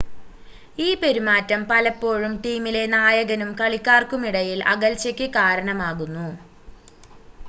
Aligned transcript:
ഈ 0.77 0.95
പെരുമാറ്റം 0.95 1.61
പലപ്പോഴും 1.69 2.33
ടീമിലെ 2.45 2.83
നായകനും 2.93 3.51
കളിക്കാർക്കുമിടയിൽ 3.55 4.59
അകൽച്ചയ്ക്ക് 4.73 5.27
കാരണമാകുന്നു 5.37 6.27